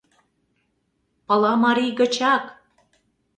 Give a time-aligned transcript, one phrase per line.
[1.27, 2.43] —Пыламарий гычак!